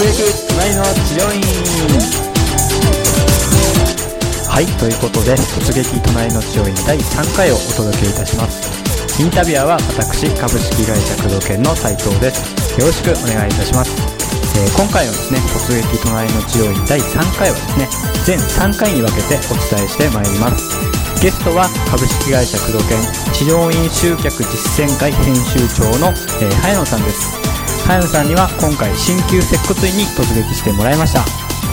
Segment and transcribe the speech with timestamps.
[0.00, 1.44] 隣の治療院。
[4.48, 8.64] はいということで突撃隣の治療院第3回をお届けいたします。
[9.20, 12.80] インタビュアーは私株式会社工藤研の斉藤です。
[12.80, 13.92] よろしくお願いいたします。
[14.56, 17.84] えー今回はですね突撃隣の治療院第3回はですね
[18.24, 20.80] 全3回に分けてお伝えしてまいります。
[21.20, 22.96] ゲストは株式会社工藤研
[23.36, 26.08] 治療院集客実践会編集長の、
[26.40, 27.49] えー早野さんです。
[27.90, 31.26] 早野さんには今回鍼灸接骨院に突撃してもらいました。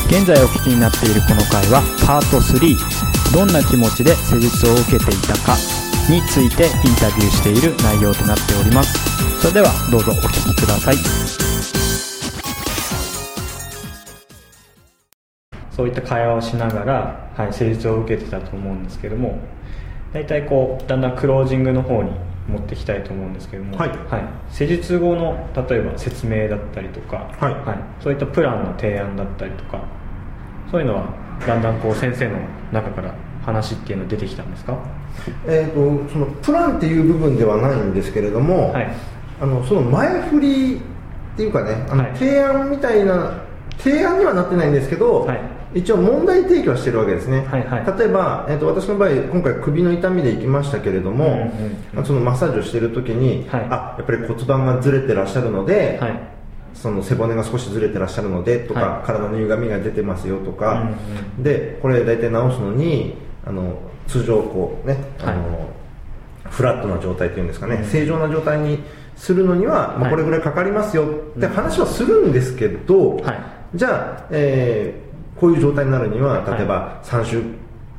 [0.10, 5.54] 現在お聞きになっているこの回はパート3どんな気持ちで施術を受けていたか
[6.09, 8.98] についてインタビューしている内容となっております。
[9.42, 10.95] それではどうぞお聞きください。
[15.70, 19.38] そういった会話をしながら、はい、施術を受けてたと思うんですけども
[20.14, 22.09] 大体こうだんだんクロージングの方に
[22.48, 23.92] 持っていきたいと思うんですけども、はい。
[24.50, 27.50] 施術後の例えば説明だったりとか、は
[28.00, 28.04] い。
[28.04, 29.81] そういったプランの提案だったりとか
[30.72, 31.14] そういうのは
[31.45, 32.40] だんだんこう先生の
[32.72, 33.14] 中から
[33.45, 34.78] 話っていうのは出てきたんですか？
[35.45, 38.90] えー、とそのプランっていう部分ではないんですけれども、はい。
[39.42, 40.80] あのその前振りっ
[41.36, 42.16] ていうかねあの、はい。
[42.18, 43.44] 提案みたいな
[43.78, 48.00] 提案にはなってないんですけど、はい一応問題提起はしてるわけですね、はいはい。
[48.00, 52.06] 例えば、えー、と私の場合今回首の痛みで行きましたけれども、うんうんうん。
[52.06, 53.62] そのマッサージをしている時に、はい。
[53.70, 56.20] あやっぱり骨盤がずれてらっしゃるので、はい。
[56.74, 59.06] その背骨が少しずれてらっしゃるのでとか、はい。
[59.06, 60.90] 体の歪みが出てますよとか、
[61.38, 63.16] うんでこれ大体直すのに
[63.46, 65.70] あの通常こうねあの、
[66.50, 68.80] フラットな状態というんですかね、うん正常な状態に
[69.16, 70.12] するのには、まあ、はい。
[70.12, 73.40] これぐらいかかりますよって話はするんですけど、はい。
[73.76, 75.06] じゃあ、えー
[75.40, 76.58] こういう状態になるにははい。
[76.58, 77.42] 例えば3週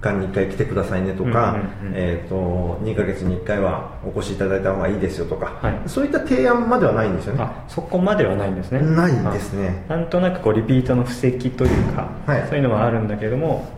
[0.01, 1.57] 間に1回来てくださいねとか、
[1.93, 5.81] えー、と2ヶ月に1回はお越しいただいた方がいいですよとか、はい。
[5.87, 7.43] そういった提案まではないんですよね。
[7.43, 8.81] あそこまではないんですね。
[8.81, 9.85] ないですね。
[9.89, 12.47] あなんとなくこうリピートの布石というか、はい。
[12.49, 13.69] そういうのはあるんだけども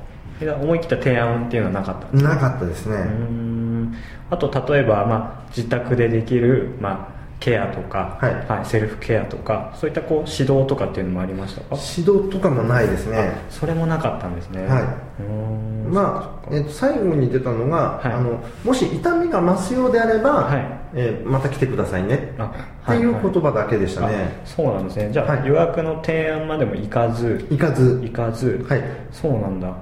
[0.41, 2.17] 思い切った提案っていうのはなかった。
[2.17, 3.95] なかったですね、うーん。
[4.31, 8.67] あと例えば、まあ、自宅でできる、まあ、ケアとか、はい。
[8.67, 11.77] セルフケアとかそういったこう指導とかっていうのもありましたか？
[11.97, 13.33] 指導とかもないですね。
[13.49, 14.67] それもなかったんですね。
[14.67, 15.23] はい。
[15.91, 18.13] まあえっと最後に出たのが、はい。
[18.13, 20.81] あのもし痛みが増すようであれば、はい。
[20.93, 22.35] えーまた来てくださいね。
[22.39, 22.53] あ
[22.83, 23.33] っていうはいはい。
[23.33, 25.11] 言葉だけでしたね、あそうなんですね。
[25.13, 25.49] じゃあ、はい。
[25.49, 28.01] 予約の提案までも行かず行かず。
[28.03, 28.83] 行かず、はい。
[29.13, 29.73] そうなんだ。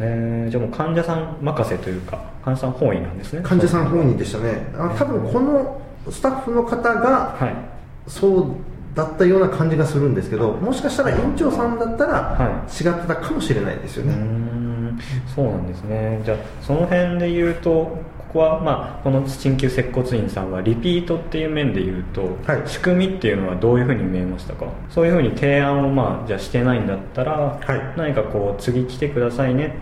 [0.00, 3.42] えー、じゃあもう患者さん任せというか患者さん本位なんですね。
[3.42, 4.66] 患者さん本人でしたね。
[4.74, 7.54] あ多分このスタッフの方がはい。
[8.10, 8.46] そう
[8.94, 15.00] だったような感じがするんですけどもしかしたら院長さんだったらは違ってたかもしれないですようーね、ん。
[15.34, 16.20] そうなんですね。
[16.24, 17.98] じゃあその辺で言うとこ
[18.34, 22.62] こはまあこの鍼灸接骨院さんはリピートっていう面で言うと、はい。
[22.66, 24.66] 仕組みっていうのはどういうふうに見えましたか？
[24.90, 27.98] そういうふうに提案をまあじゃあしてないんだったら、はい。
[27.98, 29.78] 何かこう次来てくださいね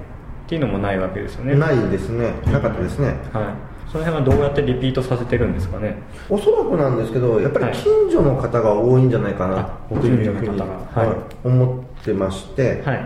[0.46, 1.54] っていうのもないわけですよね。
[1.54, 2.32] ないですね。
[2.46, 3.08] なかったですね。
[3.32, 5.96] はいその辺はどうやってリピートさせてるんですかね？
[6.28, 7.74] おそらくなんですけどやっぱりはい。
[7.74, 11.46] 近所の方が多いんじゃないかなあというふうに、はい。
[11.48, 13.04] 思ってまして、はい。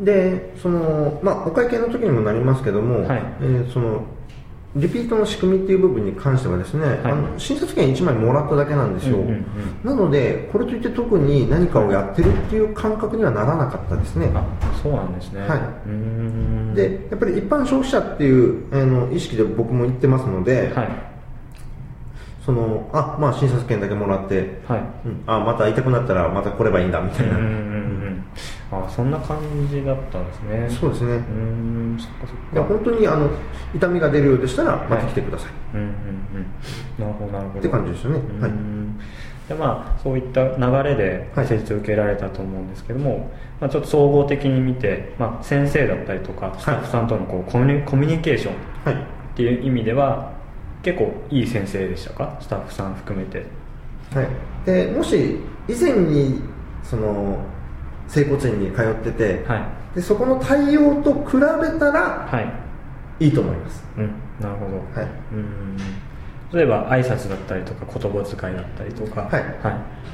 [0.00, 3.22] でその、まあ、お会計の時にもなりますけども、はい。
[3.40, 4.04] えーその
[4.74, 6.88] リピートの仕組みっていう部分に関してはですね、い。
[7.04, 9.44] あの診察券1枚もらっただけなんですよ、うんうんうん。
[9.84, 14.42] なのでこれといって特に何かをやってるっていう感覚にはならなかったですね、あ
[14.82, 15.42] そうなんですね。
[15.42, 16.74] はい。
[16.74, 20.88] でやっぱり一般消費者っていうあの意識で僕も言ってますので、はい。
[22.46, 24.80] そのあまあ診察券だけもらって、はい。
[25.04, 28.24] うんあまた痛くなったらまた来ればいいんだみたいな、うんうんうん
[28.72, 29.38] あそんな感
[29.70, 30.66] じだったんですね。
[30.70, 33.28] そうですね、うーんそっかそっいやか本当にあの
[33.74, 35.94] 痛みが出るようでしたらまた来てください、うんうんうん。
[36.98, 37.58] なるほどなるほど。
[37.60, 38.18] って感じですよね。
[38.40, 38.50] はい。
[38.50, 38.98] ん
[39.48, 41.46] でまあそういった流れではい。
[41.46, 48.54] 施術を受けられたと思うんですけども、まあ、ちょっと総合的に見て、まあ、先生だったりとかスタッフさんとのこうコミュニコミュニケーション
[48.84, 48.94] はい。
[48.94, 50.32] っていう意味では
[50.82, 52.38] 結構いい先生でしたか？
[52.40, 53.44] スタッフさん含めて。
[54.14, 54.26] はい、
[54.66, 56.42] でもし以前に
[56.82, 57.38] その
[58.12, 59.96] 整骨院に通ってて、はい。
[59.96, 61.40] でそこの対応と比べ
[61.78, 62.40] たらは
[63.18, 63.24] い。
[63.24, 64.12] いいと思います、うん。
[64.40, 64.76] なるほど。
[65.00, 65.76] はい、うん。
[66.52, 69.44] 例えば挨拶だったりとか言葉遣いだったりとか、はい。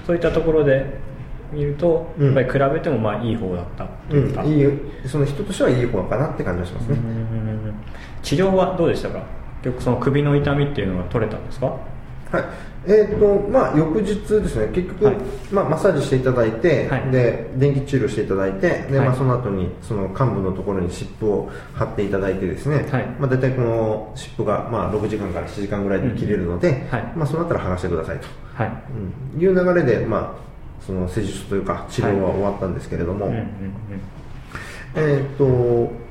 [0.06, 0.98] そういったところで
[1.52, 2.26] 見ると、うん。
[2.34, 4.68] やっぱり比べてもまあいい方だったというか、うん、いい
[5.06, 7.74] その人としてはいい方かなって感じがしますね、うん。
[8.22, 9.22] 治療はどうでしたか？
[9.62, 11.76] 結局その首の痛みっていうのは取れたんですか？
[12.32, 12.44] はい。
[12.86, 15.16] えーとまあ、翌日ですね結局、はい。
[15.50, 17.10] まあ、マッサージしていただいて、はい。
[17.10, 18.60] で電気治療していただいて
[18.90, 19.08] で、はい。
[19.08, 23.06] まあ、その後にその幹部のところに湿布を貼っていただいてですね、はい。
[23.18, 27.12] まあ、大体この湿布が、まあ、6時間から7時間ぐらいで切れるので、はい。
[27.16, 28.72] まあ、その後は剥がしてくださいと、はい。
[29.34, 29.40] うん。
[29.40, 30.48] いう流れで、まあ、
[30.84, 33.46] その施術というか治療は終わったんですけれども、うんうんうん
[34.94, 36.07] えーっと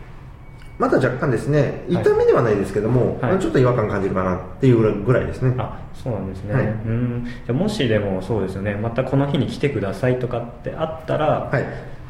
[0.79, 3.39] まだ若干ですね痛みではないですけども、はい。
[3.39, 5.56] ちょっと違和感感じるかなっていうぐらいですね。
[5.57, 6.65] あそうなんですね、はい。
[6.65, 7.25] うん。
[7.25, 8.75] じゃあもしでもそうですよね。
[8.75, 11.65] またこの日に来てくださいとかってあったら、はい。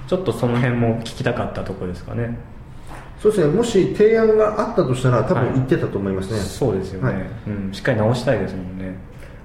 [0.08, 2.38] ちょっとその辺も聞きたかったところですかね。
[3.22, 3.54] そうですね。
[3.54, 5.46] もし提案があったとしたら多はい。
[5.46, 7.26] 分言ってたと思いますね、そうですよね、はい。
[7.48, 8.96] うん、しっかり直したいですもんね。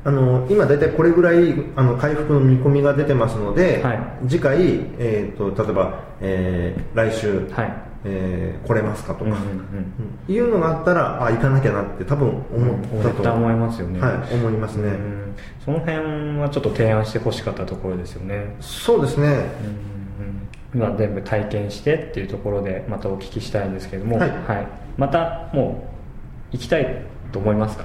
[0.04, 4.00] あの今大体これぐらいあの回復の見込みが出てますので、はい。
[4.28, 4.58] 次回、
[4.98, 9.40] えー、と例えば、えー来週、はいえー来れますかとか、うんうんうん。
[10.28, 10.34] うん。
[10.34, 12.43] いうのがあったらあ行かなきゃなって多分思っ
[13.02, 14.00] たと、絶対思いますよね。
[14.00, 15.34] はい、思いますね、うん。
[15.64, 18.56] その辺はちょっと提案してほしかったところですよね。
[18.60, 19.26] そうですね。
[19.26, 19.46] うんうん
[20.75, 24.32] 今全部体験してっていうところでまたお聞きしたいんですけども、はい。
[24.96, 25.84] またも
[26.50, 27.84] う行きたいと思いますか？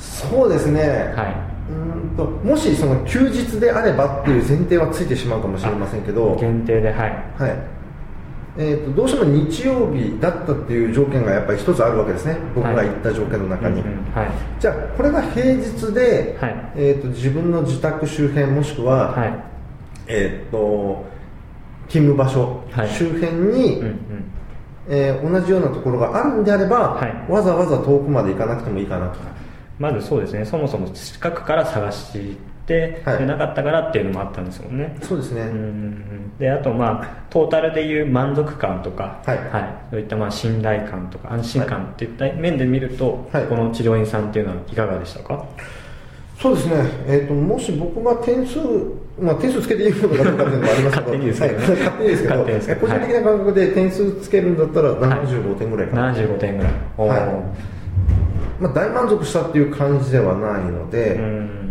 [0.00, 0.80] そうですね、
[1.14, 1.32] は
[1.70, 6.34] うーんともしその休日であればっていう前提はついてしまうかもしれませんけど。
[6.36, 7.10] い限定ではい。
[7.38, 7.56] はい
[8.58, 12.36] えー、とどうしても日曜日だったっていう条件がやっぱり一つあるわけですね。
[12.54, 13.82] 僕が言った条件の中に、
[14.60, 16.72] じゃあこれが平日で、はい。
[16.76, 19.34] えー、と自分の自宅周辺もしくは、はい。
[20.06, 21.04] えー、と
[21.88, 22.88] 勤務場所はい。
[22.90, 24.24] 周辺に、うんうん。
[24.88, 27.32] えー同じようなところがあるんであれば、はい。
[27.32, 29.18] わざわざ遠くまで行かなくてもいいかなと。
[29.78, 30.44] まずそうですね。
[30.44, 32.51] そもそも近くから探して、
[33.04, 33.18] はい。
[33.18, 34.96] でなかったからっていうのもあったんですもんね。
[35.02, 35.50] そうですね、
[36.38, 39.90] であとまあトータルでいう満足感とか、はい。
[39.90, 43.46] そういったまあ信頼感とか安心感っていった面で見ると、はい。
[43.46, 45.44] この治療院さんっていうのはいかがでしたか？
[46.38, 46.74] そうですね、
[47.06, 48.58] えー、ともし僕が点数、
[49.20, 51.06] まあ、点数つけていいものかどうかっていうのもありますけど。
[51.06, 51.58] 勝手にですけどね。
[51.58, 52.80] はい、勝手にですけど勝手にですけど。
[52.80, 56.72] 個人的な感覚で点数つけるんだったら75点ぐらいかな、75点ぐらい。
[56.72, 56.74] い。
[58.58, 61.26] まあ、大満足したっていう感じではないので、うんう
[61.58, 61.61] ん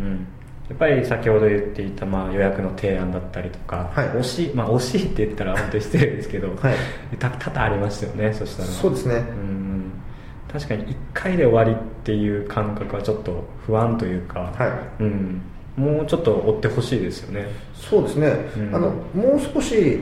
[0.72, 4.08] やっぱり先ほど言っていたまあ予約の提案だったりとか、はい。
[4.12, 7.18] 惜しいまあ惜しいって言ったら本当に失礼ですけど、 はい。
[7.20, 8.70] た多々ありましたよねそしたら。
[8.70, 9.16] そうですね。
[9.16, 9.92] うん。
[10.50, 11.76] 確かに1回で終わりっ
[12.06, 14.68] ていう感覚はちょっと不安というか、は
[15.00, 15.04] い。
[15.04, 15.42] うん、
[15.76, 17.48] もうちょっと追ってほしいですよね。
[17.74, 18.76] そうですね、うん。
[18.76, 20.00] あのもう少し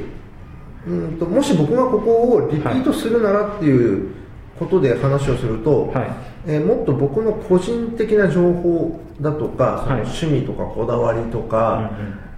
[0.86, 4.10] うんともし僕がここをリピートするならっていう
[4.60, 11.92] ことで話をすると、はいえーもっと僕の個人的な情報だとかそのはい趣味とかこだわりとか、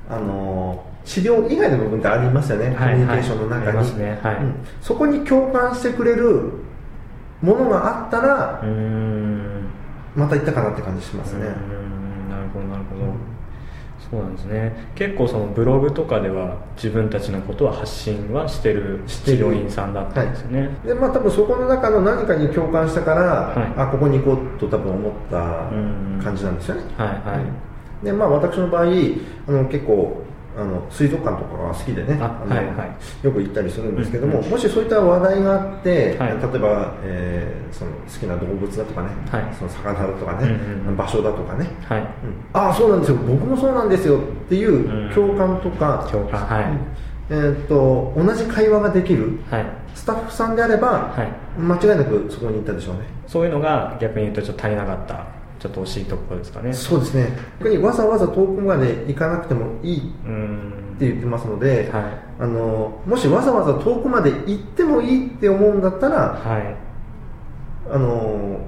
[0.10, 4.20] あのー治療以外の部分ってありますよね、はいコミュニケーションの中に、ね。
[4.22, 4.36] はい。
[4.36, 4.54] うん。
[4.80, 6.52] そこに共感してくれる
[7.42, 8.62] ものがあったら
[10.16, 11.56] また行ったかなって感じしますね、なる
[12.54, 13.31] ほどなるほど
[14.10, 14.74] そうなんですね。
[14.96, 23.74] 結構そのブログとかでは自分たちのことは発信はしてる治療院さんだったんですよね、でまあ多分そこの中の何かに共感したから、はい。
[23.78, 26.22] あここに行こうと多分思ったうん。
[26.22, 27.44] 感じなんですよね、はいは
[28.04, 30.24] い、でまあ私の場合あの結構
[30.58, 32.86] あの水族館とかが好きでねはいは
[33.24, 33.26] い。
[33.26, 34.52] よく行ったりするんですけども、うんうん。
[34.52, 36.30] もしそういった話題があって、はい。
[36.30, 39.56] 例えば、えーその好きな動物だとかね、はい。
[39.56, 42.02] その魚だとかね、うんうん場所だとかね、はい。
[42.02, 42.08] うん。
[42.52, 43.18] ああそうなんですよ。
[43.18, 46.46] 僕もそうなんですよっていう共感とか、共感。
[46.46, 46.66] はい、
[47.30, 49.66] えーっと同じ会話ができるはい。
[49.96, 51.60] スタッフさんであれば、はい。
[51.62, 53.02] 間違いなくそこに行ったでしょうね。
[53.28, 55.26] そういうのが逆に言うとちょっと足りなかった
[55.62, 56.74] ちょっと惜しいところですかね。
[56.74, 57.38] そうですね。
[57.60, 60.02] 逆にわざわざ遠くまで行かなくてもいいっ
[60.98, 62.04] て言ってますので、はい。
[62.40, 66.76] あのもしわざわざ遠くまで行ってもいいって思うんだったらはい。
[67.92, 68.60] あの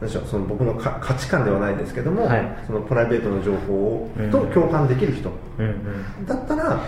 [0.00, 2.56] 何でしょうその僕のか価値観ではないですけども、はい。
[2.68, 4.30] そのプライベートの情報をうん。
[4.30, 6.26] と共感できる人うんうん。
[6.26, 6.84] だったら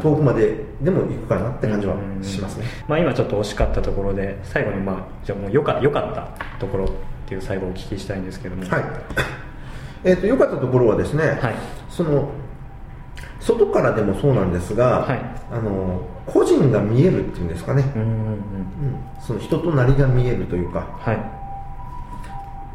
[0.00, 2.22] 遠くまででも行くかなって感じはうん。
[2.22, 6.28] しますね、まあ、今ちょっと惜しかったところで最後にまあじゃあもうよか良かった
[6.60, 6.88] ところ
[7.32, 8.64] っていう最後お聞きしたいんですけども。
[8.68, 8.84] はい。
[10.04, 11.54] えー、と良かったところはですね、はい。
[11.88, 12.30] その
[13.40, 15.20] 外からでもそうなんですが、はい。
[15.50, 18.14] あの個人が見えるっていうんですかね、うんうんうん。
[18.14, 18.36] うん。
[19.20, 20.86] その人となりが見えるというか。
[21.00, 21.41] はい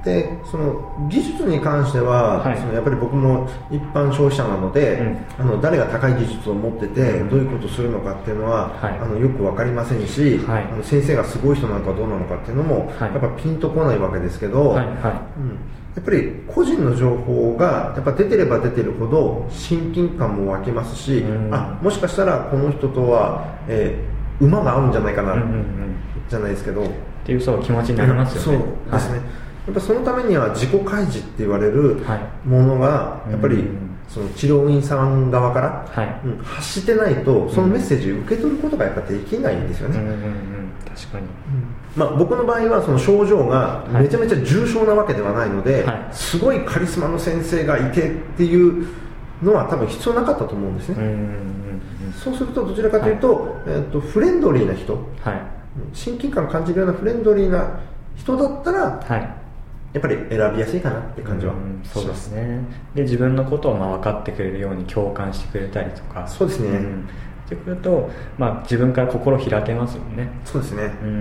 [0.07, 2.57] でその技術に関しては、はい。
[2.57, 5.17] そのやっぱり僕も一般消費者なので、うん。
[5.39, 7.29] あの誰が高い技術を持ってて、うん。
[7.29, 8.97] どういうことをするのかっていうのは、はい。
[8.99, 10.63] あのよく分かりませんし、はい。
[10.63, 13.11] あの先生がすごい人なのかどうなのかっていうのも、はい。
[13.11, 14.85] やっぱピンとこないわけですけど、はい。
[14.85, 21.53] はうん、やっぱり個人の情報がやっぱ出てれば出てるほど親近感も湧きますし、うん。
[21.53, 25.95] あもしかしたらこの人とは、えー馬が合うんじゃないかな、いうんうんうん。
[26.29, 26.85] じゃないですけど。
[26.85, 26.85] っ
[27.25, 28.63] ていうそう気持ちになりますよね。
[28.87, 29.21] そうですね、
[29.67, 32.47] やっぱそのためには自己開示って言われるはい。
[32.47, 36.21] ものがやっぱりうんその治療院さん側から、はい。
[36.25, 40.71] うん発してないとそのメッセージを受け取ることがやっぱできないんですよね、うんうんうん。
[40.95, 41.25] 確かに。
[41.97, 44.03] まあ、僕の場合はその症状がはい。
[44.03, 46.07] めちゃめちゃ重症なわけではないので、はい。
[46.11, 48.87] すごいカリスマの先生がいてっていう
[49.43, 51.57] のは多分必要なかったと思うんですね、うんうんうん
[52.23, 54.93] そうするとどちらかというと,、えー、とフレンドリーな人。
[55.21, 55.57] はい。
[55.93, 57.79] 親近感を感じるようなフレンドリーな
[58.15, 59.46] 人だったらはい
[59.97, 62.59] やっぱり選びやすいかなって感じはうんそうですすね。
[62.93, 66.27] で自分のことをまあ分かってくれるように共感してくれたりとか。
[66.27, 66.77] そうですね。
[66.77, 67.09] ん。
[67.47, 70.29] ってくると、まあ、自分から心開けますもんね。
[70.45, 70.83] そうですね。
[71.01, 71.13] うんうん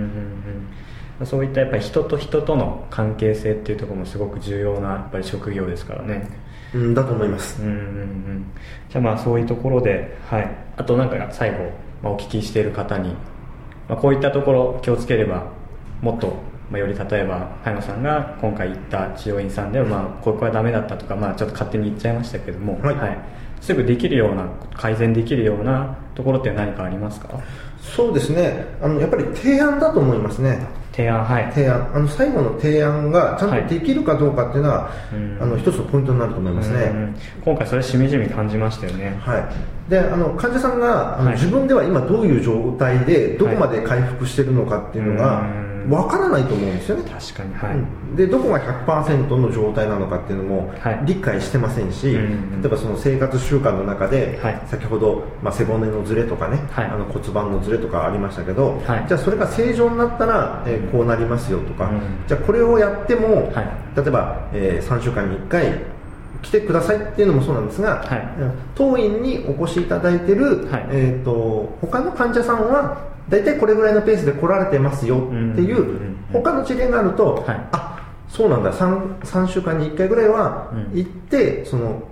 [1.19, 1.25] うん。
[1.25, 6.29] そういったやっぱり人と人との関係性っていうところもすごく重要なやっぱり職業ですからね。
[6.75, 7.61] うんだと思います。
[7.61, 8.45] うんうんうん。
[8.89, 11.71] じゃあまあそういうところで、はい、あとなんか最後、
[12.03, 13.15] まあ、お聞きしている方に、
[13.87, 15.45] まあ、こういったところ気をつければ
[16.01, 16.35] もっと、
[16.69, 22.97] まあ、より例えば早野さんが今回行った治療院さんでは、まあ、ここはダメだったとか、まあ、ちょっと勝手に言っちゃいましたけども、はい。
[23.59, 27.39] すぐできるような改善できるようなところって何かありますか？
[27.81, 28.65] そうですね。
[28.81, 30.59] あのやっぱり提案だと思いますね。
[30.91, 31.51] 提案はい。
[31.51, 31.91] 提案。
[31.91, 39.17] あの最後の提案がちゃんはいとできるかどうかっていうのは、うんあの一つのポイントになると思いますね、今回それしみじみ感じましたよね。
[39.21, 41.35] はい、であの患者さんがあの、はい。
[41.35, 47.77] 自分では今どういう状態でどこまで回復してるのかっていうのがうんわからないと思うんですよね、確かにはい、う
[48.13, 48.15] ん。
[48.15, 50.99] でどこが100%の状態なのかっていうのもはい。
[51.05, 54.61] 理解してませんし、うん例えばその生活習慣の中で、はい。
[54.67, 56.85] 先ほど、まあ、背骨のズレとかね、はい。
[56.85, 59.05] あの骨盤のズレとかありましたけど、はい。
[59.07, 62.01] じゃあそれが正常になったら、えーこうなりますよとか、うん。
[62.27, 63.67] じゃあこれをやっても、はい。
[63.95, 65.81] 例えば、え3週間に1回
[66.41, 68.03] 来てくださいっていうのもそうなんですが、
[68.75, 70.87] 当院にお越しいただいてる、はい。
[70.91, 77.67] えー、と他の患者さんは大体これぐらいのペースで来られてますよっていう、うんうんうん他の事例があると、はい。
[77.71, 78.73] あそうなんだ。
[78.73, 80.97] 3, 3週間に1回ぐらいはうん。
[80.97, 82.03] 行って、その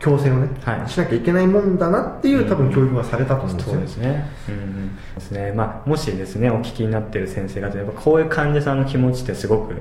[0.00, 0.90] 矯正をね、はい。
[0.90, 4.28] しなきゃいけないもんだなっていう多分教育がされたと思うんですよ、そうですね。
[4.48, 5.52] うんうん、ですね。
[5.52, 9.74] まあもしですねお聞きになっている先生方やっぱこういう患者さんの気持ちってすごく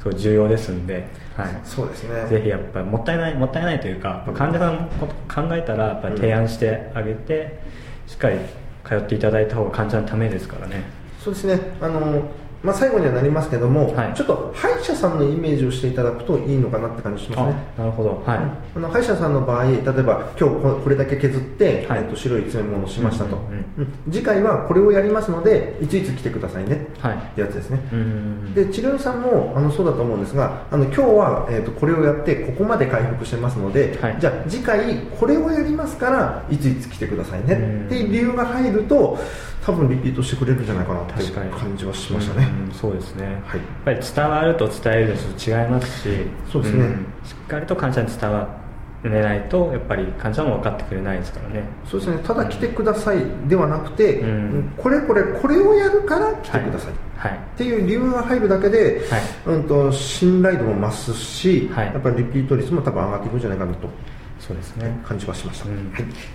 [0.00, 1.60] すごい重要ですんで、はい。
[1.62, 2.26] そうですね。
[2.28, 7.60] ぜひやっぱりもったいないもったいないというか患者さんのこと考えたらやっぱり提案してあげて、
[8.08, 8.38] しっかり
[8.98, 10.84] 通っていただいた方が患者のためですからね。
[11.18, 12.22] そうですねあの、
[12.62, 14.14] まあ、最後にはなりますけども、はい。
[14.14, 17.56] ちょっと歯医者さんのイメージをしていただくといいのかなって感じしますね。
[17.76, 18.22] あ、なるほど。
[18.24, 18.38] はい。
[18.76, 21.98] あの歯医者さんの場合例えば今日ここれだけ削って、はい。
[22.00, 26.86] えっと白い詰め物をしましたと、うんうんうん次回はこれをやりますのでいついつ来てくださいね。
[27.00, 27.14] はい。
[27.16, 28.54] ってやつですね、うんうんうん。
[28.54, 34.16] で治療院さんもあのそうだと思うんですがあの今日は、えー、とこれをやってここまで回復してますので、はい。
[34.20, 37.54] じゃあ次回これをやりますからいついつ来てくださいね。
[37.54, 37.86] うん。
[37.86, 39.18] っていう理由が入ると
[39.64, 43.26] 多分リピートしてくれるんじゃないかなっていう感じはしましたね、うんうんそうですね。
[43.46, 43.58] はい。
[43.58, 46.08] やっぱり伝わると伝えるとちょっと違いますし
[46.50, 46.84] そうですね。
[46.84, 47.06] ん。
[47.24, 48.48] しっかりと患者に伝わ
[49.04, 51.64] れないとやっぱり患者も分かってくれないですからね。
[51.86, 52.22] そうですね。
[52.24, 54.72] ただ来てくださいではなくて、うん。
[54.76, 57.32] これこれこれをやるから来てください、はい。
[57.32, 59.22] っていう理由が入るだけで、はい。
[59.46, 61.86] うん、と信頼度も増すし、はい。
[61.86, 63.88] やっぱりリピート率も多分上がっていくんじゃないかなと
[64.46, 65.00] そうですね。
[65.06, 65.92] 感じはしました、うん。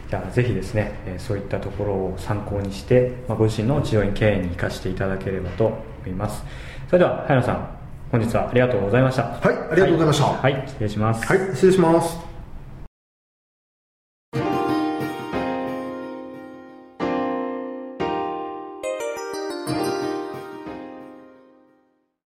[0.09, 6.41] じゃあぜひですね、えーそういったところを参考にして、まあ、ご自身の治療院経営に生かしていただければと思います。
[6.87, 7.69] それでは早野さん
[8.09, 9.23] 本日はありがとうございました。
[9.23, 10.25] はいありがとうございました。
[10.25, 11.25] はい、はい失礼します。
[11.27, 12.26] はい失礼します